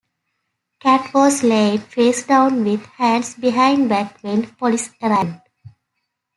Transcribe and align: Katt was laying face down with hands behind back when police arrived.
Katt 0.79 1.13
was 1.13 1.43
laying 1.43 1.77
face 1.77 2.25
down 2.25 2.63
with 2.65 2.83
hands 2.87 3.35
behind 3.35 3.87
back 3.87 4.19
when 4.23 4.47
police 4.55 4.89
arrived. 4.99 5.47